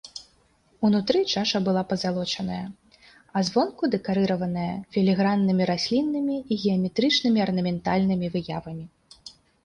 [0.87, 2.61] Унутры чаша была пазалочаная,
[3.33, 8.85] а звонку дэкарыраваная філіграннымі расліннымі і геаметрычнымі арнаментальнымі выявамі.